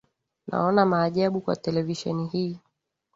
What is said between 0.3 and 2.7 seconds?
Naona maajabu kwa televisheni hii.